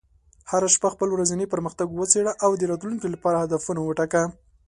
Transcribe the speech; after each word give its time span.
هره 0.51 0.67
شپه 0.75 0.87
خپل 0.93 1.09
ورځنی 1.11 1.45
پرمختګ 1.53 1.87
وڅېړه، 1.91 2.33
او 2.45 2.51
د 2.55 2.61
راتلونکي 2.71 3.07
لپاره 3.11 3.37
هدفونه 3.43 3.79
وټاکه. 3.83 4.21